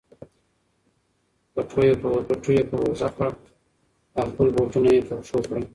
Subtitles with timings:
[1.53, 1.93] پټو یې
[2.69, 3.31] په اوږه کړ
[4.19, 5.63] او خپل بوټونه یې په پښو کړل.